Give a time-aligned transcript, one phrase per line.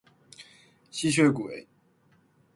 [0.89, 1.67] 吸血鬼